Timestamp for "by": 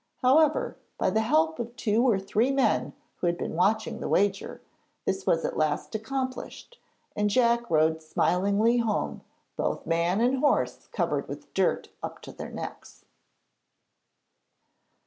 0.97-1.11